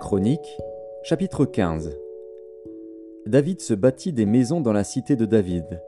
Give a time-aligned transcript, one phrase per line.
[0.00, 0.58] 1 Chronique,
[1.02, 1.94] chapitre 15
[3.26, 5.82] David se bâtit des maisons dans la cité de David.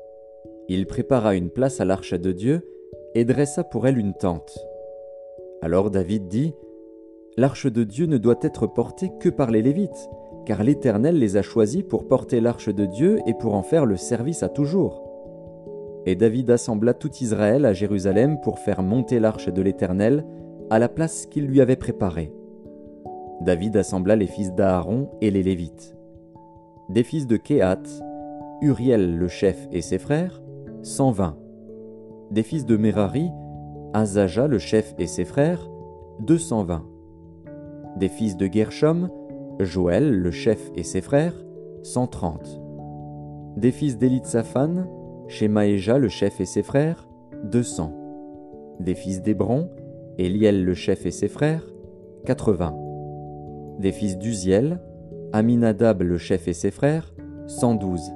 [0.68, 2.60] Il prépara une place à l'arche de Dieu
[3.14, 4.59] et dressa pour elle une tente.
[5.62, 6.52] Alors David dit
[7.38, 10.10] L'arche de Dieu ne doit être portée que par les Lévites,
[10.45, 13.96] car l'Éternel les a choisis pour porter l'arche de Dieu et pour en faire le
[13.96, 15.02] service à toujours.
[16.04, 20.26] Et David assembla tout Israël à Jérusalem pour faire monter l'arche de l'Éternel
[20.68, 22.30] à la place qu'il lui avait préparée.
[23.45, 25.96] David assembla les fils d'Aaron et les Lévites.
[26.88, 27.82] Des fils de Kéhat,
[28.60, 30.41] Uriel le chef et ses frères,
[30.82, 31.37] 120.
[32.30, 33.30] Des fils de Merari,
[33.95, 35.68] Azaja le chef et ses frères,
[36.20, 36.84] 220.
[37.96, 39.10] Des fils de Gershom,
[39.59, 41.35] Joël le chef et ses frères,
[41.82, 42.60] 130.
[43.57, 44.87] Des fils d'Elitsaphan,
[45.26, 47.09] Shemaéja le chef et ses frères,
[47.43, 47.93] 200.
[48.79, 49.68] Des fils d'Hébron,
[50.16, 51.66] Eliel le chef et ses frères,
[52.24, 52.82] 80.
[53.78, 54.80] Des fils d'Uziel,
[55.32, 57.15] Aminadab le chef et ses frères,
[57.46, 58.12] 112.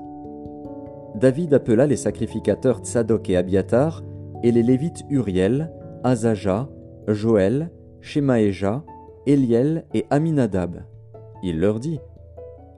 [1.17, 4.05] David appela les sacrificateurs Tsadok et Abiatar,
[4.43, 5.73] et les Lévites Uriel,
[6.05, 6.69] Azaja,
[7.09, 8.85] Joël, Shemaéja,
[9.27, 10.85] Eliel et Aminadab.
[11.43, 12.01] Il leur dit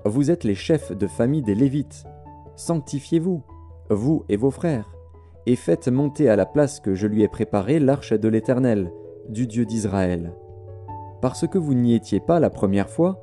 [0.04, 2.04] Vous êtes les chefs de famille des Lévites.
[2.56, 3.42] Sanctifiez-vous,
[3.90, 4.90] vous et vos frères,
[5.46, 8.92] et faites monter à la place que je lui ai préparée l'arche de l'Éternel,
[9.28, 10.32] du Dieu d'Israël.
[11.20, 13.20] Parce que vous n'y étiez pas la première fois,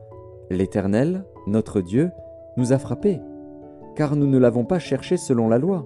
[0.50, 2.12] l'Éternel, notre Dieu,
[2.58, 3.22] nous a frappés,
[3.96, 5.86] car nous ne l'avons pas cherché selon la loi.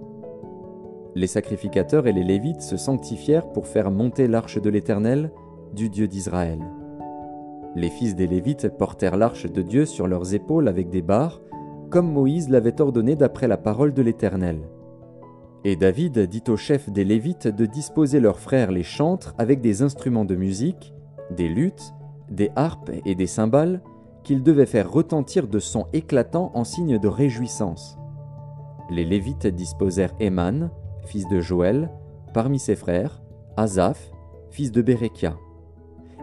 [1.16, 5.32] Les sacrificateurs et les Lévites se sanctifièrent pour faire monter l'arche de l'Éternel,
[5.74, 6.60] du Dieu d'Israël.
[7.76, 11.42] Les fils des Lévites portèrent l'arche de Dieu sur leurs épaules avec des barres,
[11.90, 14.60] comme Moïse l'avait ordonné d'après la parole de l'Éternel.
[15.66, 19.82] Et David dit aux chefs des Lévites de disposer leurs frères les chantres avec des
[19.82, 20.94] instruments de musique,
[21.36, 21.94] des luttes,
[22.30, 23.82] des harpes et des cymbales,
[24.24, 27.98] qu'ils devaient faire retentir de sons éclatants en signe de réjouissance.
[28.90, 30.70] Les Lévites disposèrent Éman,
[31.06, 31.92] fils de Joël,
[32.34, 33.22] parmi ses frères,
[33.58, 34.12] Asaph,
[34.50, 35.38] fils de Bérekia.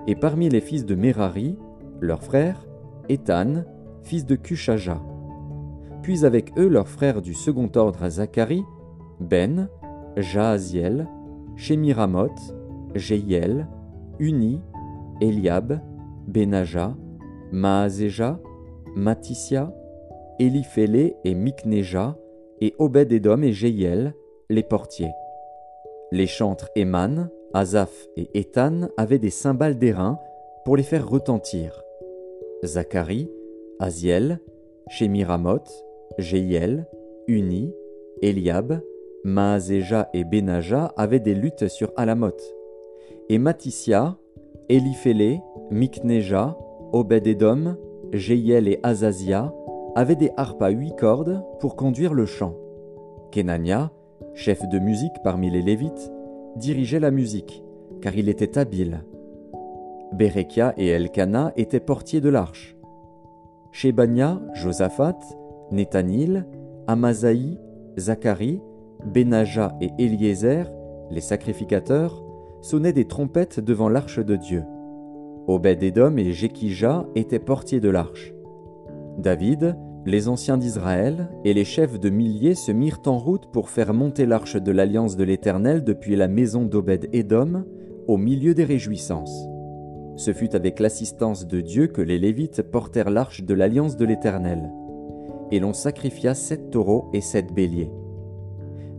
[0.06, 1.58] Et parmi les fils de Merari,
[2.00, 2.66] leurs frères,
[3.08, 3.64] Étan,
[4.02, 5.00] fils de Kushaja.
[6.02, 8.64] Puis avec eux leurs frères du second ordre Zacharie,
[9.20, 9.68] ben,
[10.16, 11.08] Jaaziel,
[11.56, 12.54] Shemiramoth,
[12.94, 13.66] Jeiel,
[14.18, 14.60] Uni,
[15.20, 15.80] Eliab,
[16.26, 16.96] Benaja,
[17.52, 18.40] Maazéja,
[18.94, 19.72] Matissia,
[20.38, 22.16] Eliphélé et Mikneja,
[22.60, 24.14] et Obed-Edom et Jeiel,
[24.48, 25.12] les portiers.
[26.12, 30.18] Les chantres Eman, Asaph et Ethan avaient des cymbales d'airain
[30.64, 31.82] pour les faire retentir.
[32.64, 33.30] Zacharie,
[33.78, 34.40] Aziel,
[34.88, 35.70] Shemiramoth,
[36.18, 36.86] Jeiel,
[37.28, 37.74] Uni,
[38.22, 38.80] Eliab,
[39.24, 42.42] Maazéja et Benaja avaient des luttes sur Alamoth.
[43.28, 44.16] Et Matissia,
[44.68, 45.40] Eliphélé,
[45.70, 46.56] Mikneja,
[46.92, 47.76] Obed-Edom,
[48.12, 49.52] et Azazia
[49.96, 52.54] avaient des harpes à huit cordes pour conduire le chant.
[53.32, 53.90] Kenania,
[54.34, 56.12] chef de musique parmi les Lévites,
[56.56, 57.64] dirigeait la musique,
[58.00, 59.04] car il était habile.
[60.12, 62.76] Berekia et Elkana étaient portiers de l'arche.
[63.72, 65.18] Shebania, Josaphat,
[65.72, 66.46] Nethanil,
[66.86, 67.58] Amazaï,
[67.98, 68.60] Zacharie,
[69.04, 70.70] Benaja et Eliezer,
[71.10, 72.22] les sacrificateurs,
[72.60, 74.64] sonnaient des trompettes devant l'arche de Dieu.
[75.48, 78.34] Obed-Edom et Jekija étaient portiers de l'arche.
[79.18, 83.94] David, les anciens d'Israël et les chefs de milliers se mirent en route pour faire
[83.94, 87.64] monter l'arche de l'alliance de l'Éternel depuis la maison d'Obed-Edom
[88.06, 89.46] au milieu des réjouissances.
[90.16, 94.72] Ce fut avec l'assistance de Dieu que les Lévites portèrent l'arche de l'alliance de l'Éternel.
[95.52, 97.92] Et l'on sacrifia sept taureaux et sept béliers.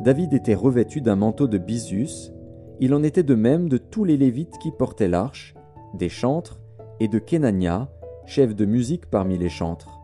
[0.03, 2.31] David était revêtu d'un manteau de bisus,
[2.79, 5.56] il en était de même de tous les Lévites qui portaient l'arche,
[5.97, 6.59] des chantres
[6.99, 7.89] et de Kenania,
[8.25, 9.99] chef de musique parmi les chantres.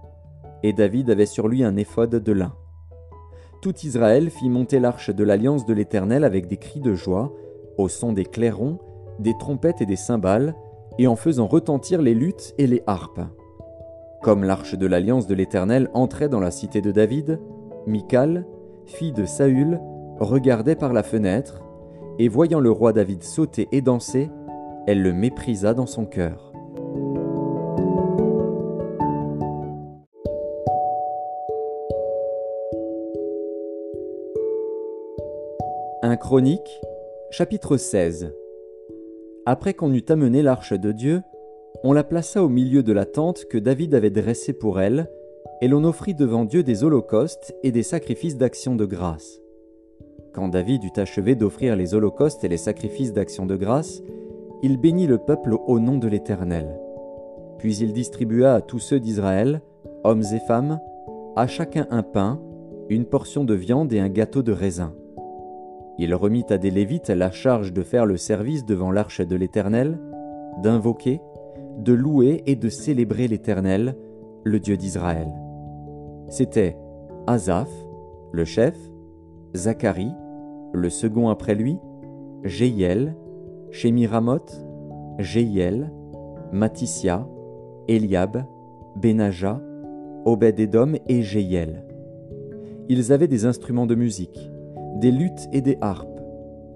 [0.64, 2.54] Et David avait sur lui un éphod de lin.
[3.62, 7.34] Tout Israël fit monter l'arche de l'alliance de l'Éternel avec des cris de joie,
[7.78, 8.80] au son des clairons,
[9.20, 10.56] des trompettes et des cymbales,
[11.00, 13.22] et en faisant retentir les luttes et les harpes.
[14.22, 17.40] Comme l'arche de l'alliance de l'Éternel entrait dans la cité de David,
[17.88, 18.46] Michal,
[18.86, 19.80] fille de Saül,
[20.20, 21.62] regardait par la fenêtre,
[22.20, 24.30] et voyant le roi David sauter et danser,
[24.86, 26.52] elle le méprisa dans son cœur.
[36.02, 36.82] Un Chronique,
[37.32, 38.34] chapitre 16
[39.46, 41.22] Après qu'on eut amené l'arche de Dieu,
[41.84, 45.10] on la plaça au milieu de la tente que David avait dressée pour elle,
[45.62, 49.40] et l'on offrit devant Dieu des holocaustes et des sacrifices d'action de grâce.
[50.34, 54.02] Quand David eut achevé d'offrir les holocaustes et les sacrifices d'action de grâce,
[54.64, 56.80] il bénit le peuple au nom de l'Éternel.
[57.58, 59.62] Puis il distribua à tous ceux d'Israël,
[60.06, 60.80] hommes et femmes,
[61.36, 62.40] à chacun un pain,
[62.90, 64.94] une portion de viande et un gâteau de raisin.
[66.00, 70.00] Il remit à des Lévites la charge de faire le service devant l'arche de l'Éternel,
[70.64, 71.20] d'invoquer,
[71.78, 73.98] de louer et de célébrer l'Éternel,
[74.46, 75.28] le Dieu d'Israël.
[76.30, 76.78] C'étaient
[77.28, 77.70] Asaph,
[78.32, 78.78] le chef,
[79.56, 80.14] Zacharie,
[80.74, 81.78] le second après lui,
[82.44, 83.16] Jéiel,
[83.74, 84.64] Shemiramoth,
[85.18, 85.92] Jéiel,
[86.52, 87.28] Matissia,
[87.88, 88.46] Eliab,
[88.96, 89.60] Benaja,
[90.26, 91.84] Obed-Edom et Jéiel.
[92.88, 94.52] Ils avaient des instruments de musique,
[94.98, 96.22] des luttes et des harpes,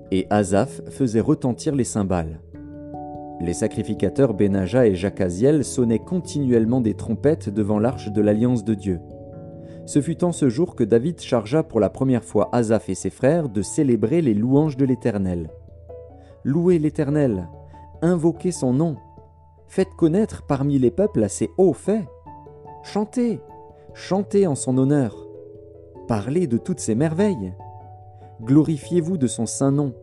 [0.09, 2.39] et Asaph faisait retentir les cymbales.
[3.41, 8.99] Les sacrificateurs Benaja et Jacaziel sonnaient continuellement des trompettes devant l'arche de l'alliance de Dieu.
[9.85, 13.11] Ce fut en ce jour que David chargea pour la première fois Asaph et ses
[13.11, 15.51] frères de célébrer les louanges de l'Éternel.
[16.47, 17.49] Louez l'Éternel,
[18.01, 18.95] invoquez son nom,
[19.67, 22.07] faites connaître parmi les peuples ses hauts faits.
[22.83, 23.41] Chantez,
[23.93, 25.27] chantez en son honneur,
[26.07, 27.53] parlez de toutes ses merveilles.
[28.41, 29.93] Glorifiez-vous de son saint nom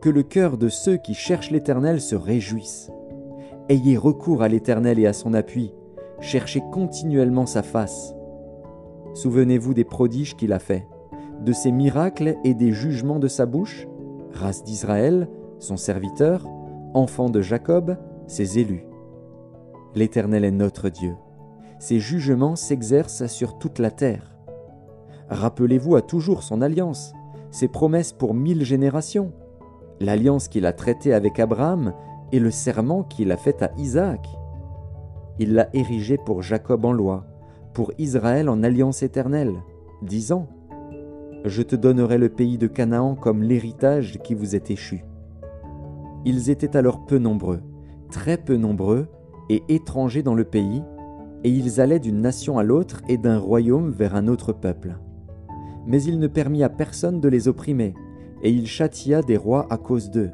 [0.00, 2.90] que le cœur de ceux qui cherchent l'Éternel se réjouisse.
[3.68, 5.74] Ayez recours à l'Éternel et à son appui,
[6.20, 8.14] cherchez continuellement sa face.
[9.12, 10.86] Souvenez-vous des prodiges qu'il a faits,
[11.44, 13.86] de ses miracles et des jugements de sa bouche,
[14.32, 15.28] race d'Israël,
[15.60, 16.48] son serviteur,
[16.94, 17.96] enfant de Jacob,
[18.26, 18.84] ses élus.
[19.94, 21.14] L'Éternel est notre Dieu.
[21.78, 24.36] Ses jugements s'exercent sur toute la terre.
[25.28, 27.12] Rappelez-vous à toujours son alliance,
[27.50, 29.32] ses promesses pour mille générations,
[30.00, 31.92] l'alliance qu'il a traitée avec Abraham
[32.32, 34.26] et le serment qu'il a fait à Isaac.
[35.38, 37.26] Il l'a érigé pour Jacob en loi,
[37.74, 39.54] pour Israël en alliance éternelle,
[40.02, 40.48] disant
[41.44, 45.04] Je te donnerai le pays de Canaan comme l'héritage qui vous est échu.
[46.24, 47.60] Ils étaient alors peu nombreux,
[48.10, 49.08] très peu nombreux
[49.48, 50.82] et étrangers dans le pays,
[51.44, 54.96] et ils allaient d'une nation à l'autre et d'un royaume vers un autre peuple.
[55.86, 57.94] Mais il ne permit à personne de les opprimer,
[58.42, 60.30] et il châtia des rois à cause d'eux.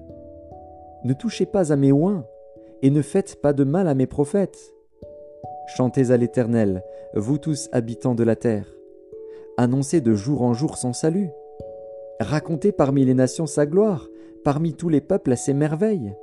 [1.05, 2.25] Ne touchez pas à mes oins,
[2.83, 4.73] et ne faites pas de mal à mes prophètes.
[5.77, 6.83] Chantez à l'Éternel,
[7.15, 8.67] vous tous habitants de la terre.
[9.57, 11.31] Annoncez de jour en jour son salut.
[12.21, 14.09] Racontez parmi les nations sa gloire,
[14.47, 16.15] parmi tous les peuples ses merveilles.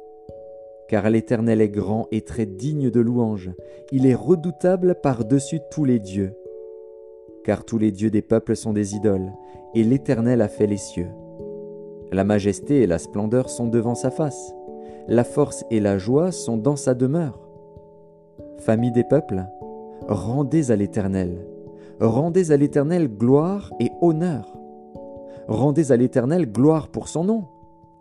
[0.88, 3.52] Car l'Éternel est grand et très digne de louange,
[3.92, 6.34] il est redoutable par-dessus tous les dieux.
[7.44, 9.34] Car tous les dieux des peuples sont des idoles,
[9.76, 11.10] et l'Éternel a fait les cieux.
[12.14, 14.56] La majesté et la splendeur sont devant sa face.
[15.10, 17.46] La force et la joie sont dans sa demeure.
[18.60, 19.44] Famille des peuples,
[20.08, 21.46] rendez à l'Éternel.
[22.00, 24.58] Rendez à l'Éternel gloire et honneur.
[25.50, 27.44] Rendez à l'Éternel gloire pour son nom.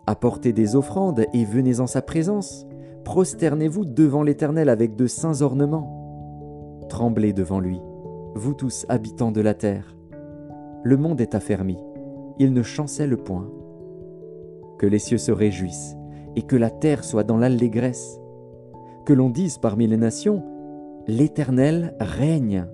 [0.07, 2.65] Apportez des offrandes et venez en sa présence.
[3.03, 6.79] Prosternez-vous devant l'Éternel avec de saints ornements.
[6.89, 7.79] Tremblez devant lui,
[8.35, 9.95] vous tous habitants de la terre.
[10.83, 11.77] Le monde est affermi,
[12.39, 13.49] il ne chancelle point
[14.77, 15.95] que les cieux se réjouissent,
[16.35, 18.19] et que la terre soit dans l'allégresse.
[19.05, 20.43] Que l'on dise parmi les nations,
[21.07, 22.65] L'Éternel règne.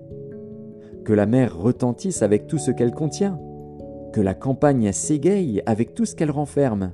[1.03, 3.39] Que la mer retentisse avec tout ce qu'elle contient.
[4.13, 6.93] Que la campagne s'égaye avec tout ce qu'elle renferme.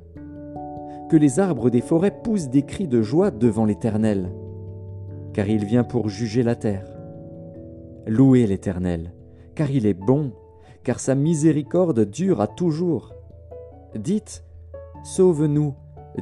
[1.10, 4.32] Que les arbres des forêts poussent des cris de joie devant l'Éternel.
[5.34, 6.88] Car il vient pour juger la terre.
[8.08, 9.14] Louez l'Éternel,
[9.56, 10.32] car il est bon,
[10.84, 13.14] car sa miséricorde dure à toujours.
[13.96, 14.44] Dites,
[15.04, 15.74] Sauve-nous,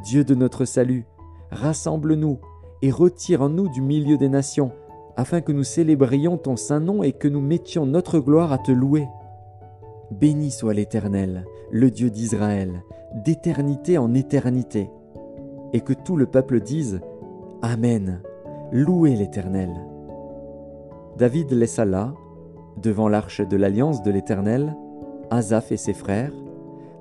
[0.03, 1.05] Dieu de notre salut,
[1.51, 2.39] rassemble-nous
[2.81, 4.71] et retire-nous du milieu des nations,
[5.15, 8.71] afin que nous célébrions ton saint nom et que nous mettions notre gloire à te
[8.71, 9.07] louer.
[10.11, 12.83] Béni soit l'Éternel, le Dieu d'Israël,
[13.13, 14.89] d'éternité en éternité.
[15.73, 17.01] Et que tout le peuple dise
[17.61, 18.21] Amen,
[18.71, 19.69] louez l'Éternel.
[21.17, 22.13] David laissa là,
[22.81, 24.75] devant l'arche de l'alliance de l'Éternel,
[25.29, 26.33] Asaph et ses frères,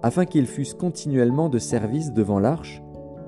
[0.03, 2.83] afin qu'ils fussent continuellement de service devant l'arche,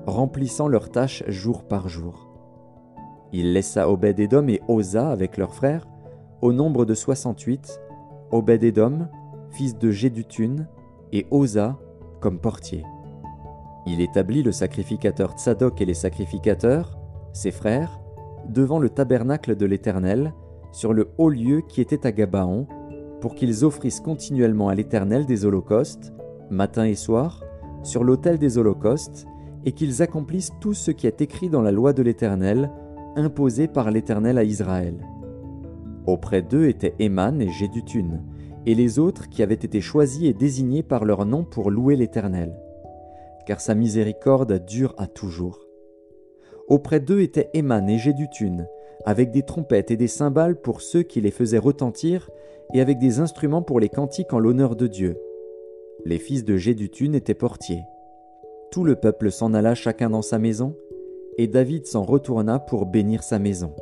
[0.05, 2.29] remplissant leurs tâches jour par jour.
[3.33, 5.87] Il laissa Obed-Édom et Osa avec leurs frères,
[6.41, 7.79] au nombre de soixante-huit,
[8.31, 9.07] Obed-Édom,
[9.49, 10.67] fils de Jéduthun,
[11.11, 11.77] et Osa
[12.31, 12.83] portier.
[13.87, 16.97] Il établit le sacrificateur Tsadok et les sacrificateurs,
[17.33, 17.99] ses frères,
[18.49, 20.33] devant le tabernacle de l'Éternel,
[20.71, 22.67] sur le haut lieu qui était à Gabaon,
[23.21, 26.13] pour qu'ils offrissent continuellement à l'Éternel des holocaustes,
[26.49, 27.43] matin et soir,
[27.83, 29.25] sur l'autel des holocaustes,
[29.65, 32.71] et qu'ils accomplissent tout ce qui est écrit dans la loi de l'Éternel,
[33.15, 35.07] imposée par l'Éternel à Israël.
[36.05, 38.21] Auprès d'eux étaient Éman et Jéduthun,
[38.65, 42.55] et les autres qui avaient été choisis et désignés par leur nom pour louer l'Éternel,
[43.45, 45.67] car sa miséricorde dure à toujours.
[46.67, 48.65] Auprès d'eux étaient Éman et Jéduthun,
[49.05, 52.29] avec des trompettes et des cymbales pour ceux qui les faisaient retentir,
[52.73, 55.19] et avec des instruments pour les cantiques en l'honneur de Dieu.
[56.03, 57.83] Les fils de Gédutune étaient portiers.
[58.71, 60.75] Tout le peuple s'en alla chacun dans sa maison,
[61.37, 63.73] et David s'en retourna pour bénir sa maison.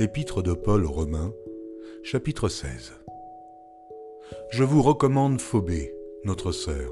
[0.00, 1.32] Épître de Paul aux Romains,
[2.02, 2.94] chapitre 16.
[4.50, 6.90] Je vous recommande Phobé, notre sœur,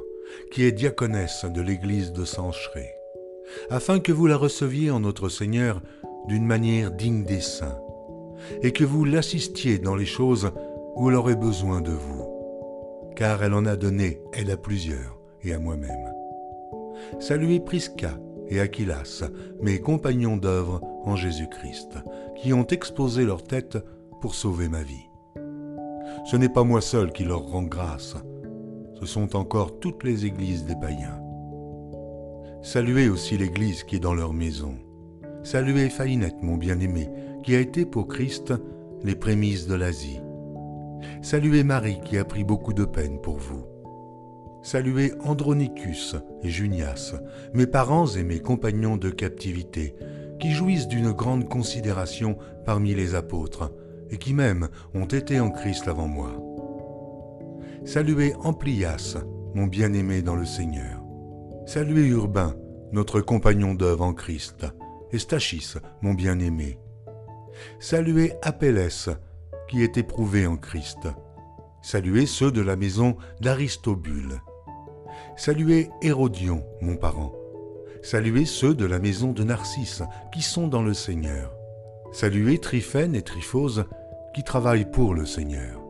[0.52, 2.88] qui est diaconesse de l'église de Sancheré,
[3.70, 5.82] afin que vous la receviez en notre Seigneur
[6.28, 7.80] d'une manière digne des saints,
[8.62, 10.52] et que vous l'assistiez dans les choses
[10.94, 15.52] où elle aurait besoin de vous, car elle en a donné, elle à plusieurs, et
[15.52, 16.14] à moi-même.
[17.18, 18.16] Saluez Prisca
[18.52, 19.24] et Aquilas,
[19.62, 21.94] mes compagnons d'œuvre en Jésus-Christ,
[22.36, 23.78] qui ont exposé leur tête
[24.20, 25.08] pour sauver ma vie.
[26.26, 28.16] Ce n'est pas moi seul qui leur rend grâce,
[29.00, 31.18] ce sont encore toutes les églises des païens.
[32.60, 34.74] Saluez aussi l'église qui est dans leur maison.
[35.42, 37.08] Saluez Faïnette, mon bien-aimé,
[37.42, 38.52] qui a été pour Christ
[39.02, 40.20] les prémices de l'Asie.
[41.22, 43.71] Saluez Marie, qui a pris beaucoup de peine pour vous.
[44.62, 46.14] Saluez Andronicus
[46.44, 47.14] et Junias,
[47.52, 49.96] mes parents et mes compagnons de captivité,
[50.38, 53.72] qui jouissent d'une grande considération parmi les apôtres,
[54.10, 56.30] et qui même ont été en Christ avant moi.
[57.84, 59.16] Saluez Amplias,
[59.54, 61.02] mon bien-aimé dans le Seigneur.
[61.66, 62.54] Saluez Urbain,
[62.92, 64.66] notre compagnon d'œuvre en Christ,
[65.10, 66.78] et Stachis, mon bien-aimé.
[67.80, 68.88] Saluez Apelles,
[69.68, 71.08] qui est éprouvé en Christ.
[71.82, 74.40] Saluez ceux de la maison d'Aristobule.
[75.36, 77.32] Saluez Hérodion, mon parent.
[78.02, 81.54] Saluez ceux de la maison de Narcisse, qui sont dans le Seigneur.
[82.12, 83.84] Saluez Tryphène et Tryphose,
[84.34, 85.80] qui travaillent pour le Seigneur.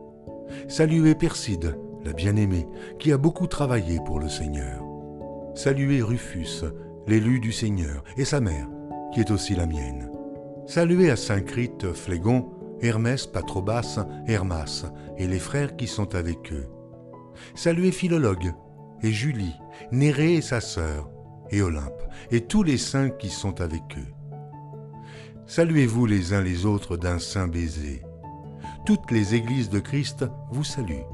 [0.67, 2.67] Saluez Perside, la bien-aimée,
[2.99, 4.83] qui a beaucoup travaillé pour le Seigneur.
[5.55, 6.63] Saluez Rufus,
[7.07, 8.67] l'élu du Seigneur, et sa mère,
[9.13, 10.09] qui est aussi la mienne.
[10.65, 12.49] Saluez à Saint-Crite, Phlégon,
[12.81, 14.85] Hermès, Patrobas, Hermas,
[15.17, 16.67] et les frères qui sont avec eux.
[17.55, 18.53] Saluez Philologue,
[19.03, 19.55] et Julie,
[19.91, 21.09] Nérée et sa sœur,
[21.51, 24.13] et Olympe, et tous les saints qui sont avec eux.
[25.45, 28.01] Saluez-vous les uns les autres d'un saint baiser.
[28.85, 31.05] Toutes les églises de Christ vous saluent.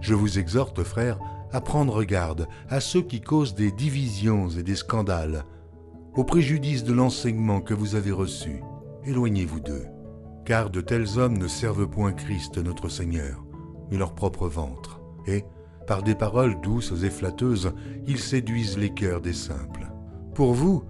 [0.00, 1.18] Je vous exhorte, frères,
[1.50, 5.44] à prendre garde à ceux qui causent des divisions et des scandales,
[6.14, 8.62] au préjudice de l'enseignement que vous avez reçu.
[9.04, 9.86] Éloignez-vous d'eux,
[10.44, 13.44] car de tels hommes ne servent point Christ notre Seigneur,
[13.90, 15.00] mais leur propre ventre,
[15.88, 17.72] par des paroles douces et flatteuses,
[18.06, 19.88] ils séduisent les cœurs des simples.
[20.34, 20.84] Pour vous,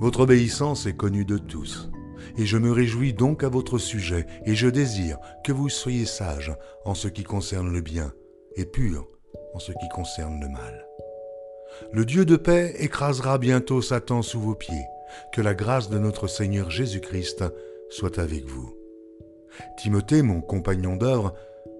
[0.00, 1.90] votre obéissance est connue de tous,
[2.36, 6.54] et je me réjouis donc à votre sujet, et je désire que vous soyez sages
[6.84, 8.12] en ce qui concerne le bien,
[8.56, 9.08] et purs
[9.54, 10.86] en ce qui concerne le mal.
[11.92, 14.86] Le Dieu de paix écrasera bientôt Satan sous vos pieds.
[15.32, 17.44] Que la grâce de notre Seigneur Jésus-Christ
[17.90, 18.74] soit avec vous.
[19.76, 21.34] Timothée, mon compagnon d'œuvre,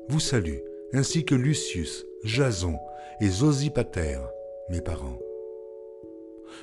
[0.08, 0.58] vous salue,
[0.92, 2.78] ainsi que Lucius, Jason
[3.20, 4.18] et Zosipater,
[4.68, 5.18] mes parents.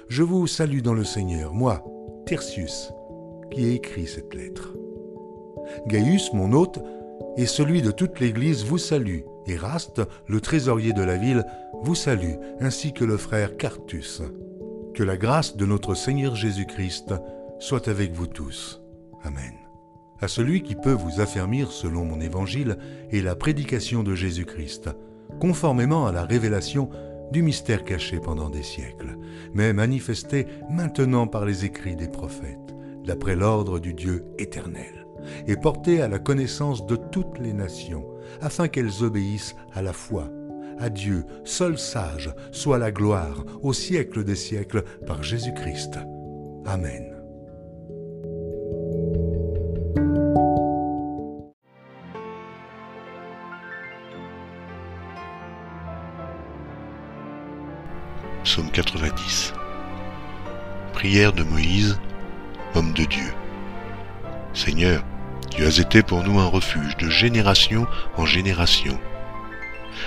[0.08, 1.84] Je vous salue dans le Seigneur, moi,
[2.26, 2.94] Tertius,
[3.52, 4.74] qui ai écrit cette lettre.
[5.88, 6.80] Gaius, mon hôte,
[7.36, 9.20] et celui de toute l'Église vous salue.
[9.48, 11.46] Eraste, le trésorier de la ville,
[11.82, 14.22] vous salue, ainsi que le frère Cartus.
[14.94, 17.14] Que la grâce de notre Seigneur Jésus-Christ
[17.60, 18.82] soit avec vous tous.
[19.24, 19.54] Amen.
[20.22, 22.78] À celui qui peut vous affermir selon mon évangile
[23.12, 24.90] et la prédication de Jésus-Christ,
[25.40, 26.90] conformément à la révélation
[27.32, 29.18] du mystère caché pendant des siècles,
[29.54, 35.06] mais manifesté maintenant par les écrits des prophètes, d'après l'ordre du Dieu éternel,
[35.48, 38.06] et porté à la connaissance de toutes les nations,
[38.42, 40.30] afin qu'elles obéissent à la foi.
[40.80, 46.00] À Dieu, seul sage, soit la gloire au siècle des siècles par Jésus-Christ.
[46.66, 47.19] Amen.
[58.84, 59.54] 90.
[60.94, 62.00] Prière de Moïse,
[62.76, 63.34] homme de Dieu.
[64.54, 65.04] Seigneur,
[65.52, 68.98] tu as été pour nous un refuge de génération en génération.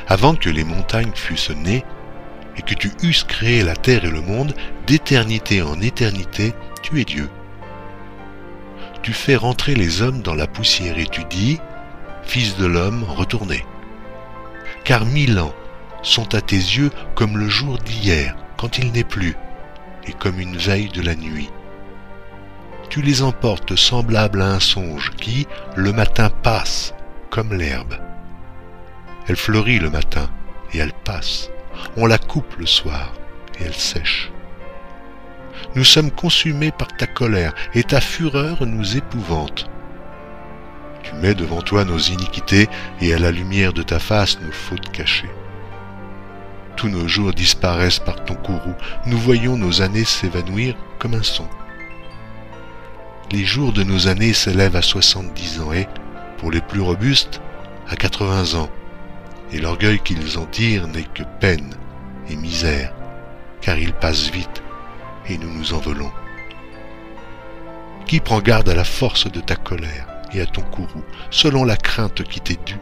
[0.08, 1.84] Avant que les montagnes fussent nées,
[2.56, 4.54] et que tu eusses créé la terre et le monde,
[4.86, 7.28] d'éternité en éternité, tu es Dieu.
[9.02, 11.58] Tu fais rentrer les hommes dans la poussière et tu dis,
[12.24, 13.66] Fils de l'homme, retournez.
[14.84, 15.54] Car mille ans
[16.02, 19.34] sont à tes yeux comme le jour d'hier, quand il n'est plus,
[20.06, 21.50] et comme une veille de la nuit.
[22.90, 26.94] Tu les emportes semblables à un songe qui, le matin, passe
[27.28, 27.96] comme l'herbe.
[29.26, 30.30] Elle fleurit le matin
[30.72, 31.50] et elle passe.
[31.96, 33.12] On la coupe le soir
[33.58, 34.30] et elle sèche.
[35.74, 39.68] Nous sommes consumés par ta colère et ta fureur nous épouvante.
[41.02, 42.68] Tu mets devant toi nos iniquités
[43.00, 45.30] et à la lumière de ta face nos fautes cachées.
[46.82, 48.74] Tous nos jours disparaissent par ton courroux,
[49.06, 51.46] nous voyons nos années s'évanouir comme un son.
[53.30, 55.86] Les jours de nos années s'élèvent à 70 ans et,
[56.38, 57.40] pour les plus robustes,
[57.88, 58.68] à 80 ans,
[59.52, 61.70] et l'orgueil qu'ils en tirent n'est que peine
[62.28, 62.92] et misère,
[63.60, 64.64] car ils passent vite
[65.28, 66.10] et nous nous envolons.
[68.08, 71.76] Qui prend garde à la force de ta colère et à ton courroux, selon la
[71.76, 72.80] crainte qui t'est due?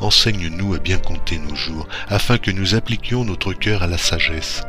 [0.00, 4.62] Enseigne-nous à bien compter nos jours, afin que nous appliquions notre cœur à la sagesse.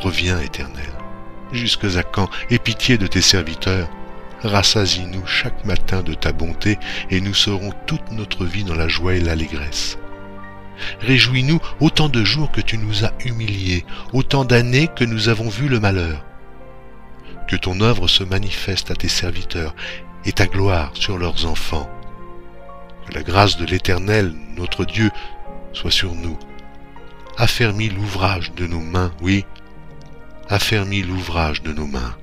[0.00, 0.90] Reviens, Éternel.
[1.52, 3.88] Jusque à quand Aie pitié de tes serviteurs.
[4.42, 6.78] Rassasie-nous chaque matin de ta bonté,
[7.10, 9.98] et nous serons toute notre vie dans la joie et l'allégresse.
[11.00, 15.68] Réjouis-nous autant de jours que tu nous as humiliés, autant d'années que nous avons vu
[15.68, 16.24] le malheur.
[17.48, 19.74] Que ton œuvre se manifeste à tes serviteurs,
[20.24, 21.88] et ta gloire sur leurs enfants.
[23.06, 25.10] Que la grâce de l'Éternel, notre Dieu,
[25.72, 26.38] soit sur nous.
[27.36, 29.44] Affermis l'ouvrage de nos mains, oui,
[30.48, 32.14] affermis l'ouvrage de nos mains.